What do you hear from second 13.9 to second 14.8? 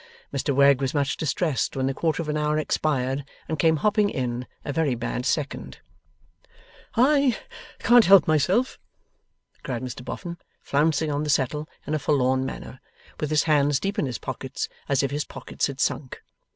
in his pockets,